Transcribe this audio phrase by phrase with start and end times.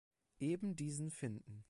[0.39, 1.59] Eben diesen finden.